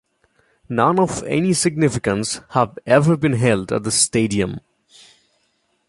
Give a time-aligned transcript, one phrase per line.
[0.67, 4.59] None of any significance have ever been held at the stadium.